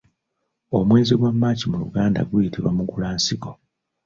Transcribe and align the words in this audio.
Omwezi 0.77 1.13
gwa 1.19 1.31
March 1.41 1.61
mu 1.69 1.75
luganda 1.81 2.19
guyitibwa 2.29 2.71
Mugulansigo. 2.77 3.51